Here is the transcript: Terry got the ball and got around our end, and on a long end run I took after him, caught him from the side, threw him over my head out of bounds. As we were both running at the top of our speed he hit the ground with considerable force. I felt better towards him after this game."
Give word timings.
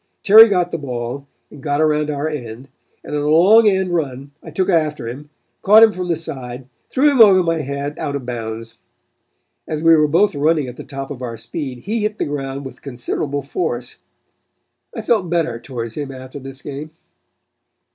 Terry 0.23 0.49
got 0.49 0.71
the 0.71 0.79
ball 0.79 1.27
and 1.51 1.61
got 1.61 1.79
around 1.79 2.09
our 2.09 2.27
end, 2.27 2.69
and 3.03 3.15
on 3.15 3.21
a 3.21 3.27
long 3.29 3.67
end 3.67 3.93
run 3.93 4.31
I 4.41 4.49
took 4.49 4.67
after 4.67 5.05
him, 5.07 5.29
caught 5.61 5.83
him 5.83 5.91
from 5.91 6.07
the 6.07 6.15
side, 6.15 6.67
threw 6.89 7.11
him 7.11 7.21
over 7.21 7.43
my 7.43 7.59
head 7.59 7.99
out 7.99 8.15
of 8.15 8.25
bounds. 8.25 8.79
As 9.67 9.83
we 9.83 9.95
were 9.95 10.07
both 10.07 10.33
running 10.33 10.65
at 10.67 10.75
the 10.77 10.83
top 10.83 11.11
of 11.11 11.21
our 11.21 11.37
speed 11.37 11.81
he 11.81 11.99
hit 11.99 12.17
the 12.17 12.25
ground 12.25 12.65
with 12.65 12.81
considerable 12.81 13.43
force. 13.43 13.97
I 14.95 15.03
felt 15.03 15.29
better 15.29 15.59
towards 15.59 15.93
him 15.93 16.11
after 16.11 16.39
this 16.39 16.63
game." 16.63 16.89